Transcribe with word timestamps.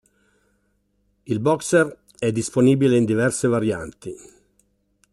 Il 1.27 1.37
Boxer 1.41 1.95
è 2.17 2.31
disponibile 2.31 2.97
in 2.97 3.05
diverse 3.05 3.47
varianti 3.47 4.15